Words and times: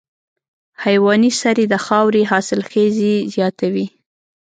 حیواني 0.83 1.31
سرې 1.41 1.65
د 1.69 1.75
خاورې 1.85 2.21
حاصلخېزي 2.31 3.15
زیاتوي. 3.33 3.85